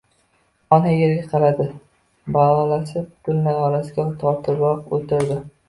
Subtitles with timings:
[0.77, 1.67] Ona yerga qaradi.
[2.39, 5.43] Bolasini butlari orasiga tortibroq o‘tirdi.